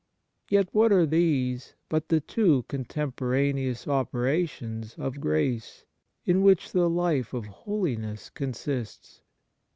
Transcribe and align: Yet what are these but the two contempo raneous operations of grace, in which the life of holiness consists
Yet 0.49 0.67
what 0.71 0.91
are 0.91 1.05
these 1.05 1.75
but 1.87 2.09
the 2.09 2.19
two 2.19 2.63
contempo 2.67 3.17
raneous 3.29 3.87
operations 3.87 4.95
of 4.97 5.21
grace, 5.21 5.85
in 6.25 6.41
which 6.41 6.71
the 6.71 6.89
life 6.89 7.35
of 7.35 7.45
holiness 7.45 8.31
consists 8.31 9.21